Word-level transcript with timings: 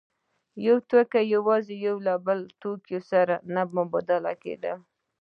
یو 0.65 0.77
توکی 0.89 1.23
یوازې 1.35 1.75
له 1.79 1.83
یو 1.85 1.97
بل 2.27 2.39
توکي 2.61 2.99
سره 3.09 3.35
نه 3.53 3.61
مبادله 3.75 4.33
کېده 4.43 4.73